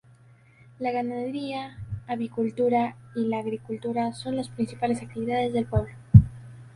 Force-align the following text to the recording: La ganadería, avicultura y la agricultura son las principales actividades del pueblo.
La 0.79 0.89
ganadería, 0.89 1.77
avicultura 2.07 2.95
y 3.15 3.25
la 3.27 3.37
agricultura 3.37 4.13
son 4.13 4.35
las 4.35 4.49
principales 4.49 4.99
actividades 5.03 5.53
del 5.53 5.67
pueblo. 5.67 5.93